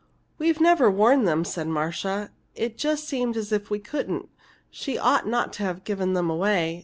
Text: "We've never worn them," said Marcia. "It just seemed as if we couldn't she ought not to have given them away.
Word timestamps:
"We've 0.39 0.59
never 0.59 0.89
worn 0.89 1.25
them," 1.25 1.45
said 1.45 1.67
Marcia. 1.67 2.31
"It 2.55 2.75
just 2.75 3.07
seemed 3.07 3.37
as 3.37 3.51
if 3.51 3.69
we 3.69 3.77
couldn't 3.77 4.29
she 4.71 4.97
ought 4.97 5.27
not 5.27 5.53
to 5.53 5.63
have 5.63 5.83
given 5.83 6.13
them 6.13 6.27
away. 6.27 6.79